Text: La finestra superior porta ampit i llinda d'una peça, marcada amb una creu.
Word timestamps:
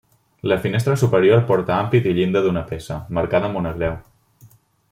La 0.51 0.55
finestra 0.63 0.95
superior 1.01 1.43
porta 1.51 1.77
ampit 1.83 2.09
i 2.13 2.15
llinda 2.21 2.43
d'una 2.47 2.67
peça, 2.73 3.01
marcada 3.19 3.51
amb 3.51 3.63
una 3.65 3.79
creu. 3.81 3.99